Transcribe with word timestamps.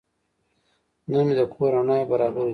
نن 1.09 1.21
مې 1.27 1.33
د 1.39 1.41
کور 1.53 1.69
رڼاوې 1.75 2.05
برابرې 2.11 2.41
کړې. 2.43 2.49